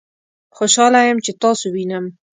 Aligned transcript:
خوشحاله 0.57 0.99
یم 1.07 1.17
چې 1.25 1.31
تاسو 1.41 1.65
وینم 1.73 2.05